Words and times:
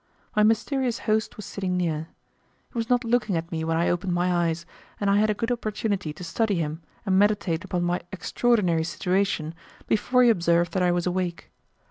My 0.35 0.41
mysterious 0.41 0.97
host 1.05 1.37
was 1.37 1.45
sitting 1.45 1.77
near. 1.77 2.07
He 2.71 2.73
was 2.73 2.89
not 2.89 3.03
looking 3.03 3.37
at 3.37 3.51
me 3.51 3.63
when 3.63 3.77
I 3.77 3.87
opened 3.87 4.13
my 4.13 4.47
eyes, 4.47 4.65
and 4.99 5.11
I 5.11 5.17
had 5.17 5.29
a 5.29 5.35
good 5.35 5.51
opportunity 5.51 6.11
to 6.11 6.23
study 6.23 6.55
him 6.55 6.81
and 7.05 7.19
meditate 7.19 7.63
upon 7.63 7.83
my 7.83 8.01
extraordinary 8.11 8.83
situation, 8.83 9.53
before 9.85 10.23
he 10.23 10.31
observed 10.31 10.71
that 10.73 10.81
I 10.81 10.91
was 10.91 11.05
awake. 11.05 11.51